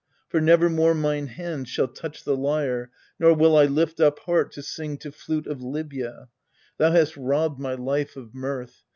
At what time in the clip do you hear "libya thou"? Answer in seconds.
5.61-6.89